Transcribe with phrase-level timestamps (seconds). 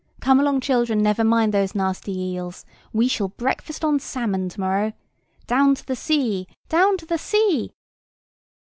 [0.19, 4.93] Come along, children, never mind those nasty eels: we shall breakfast on salmon to morrow.
[5.45, 7.71] Down to the sea, down to the sea!"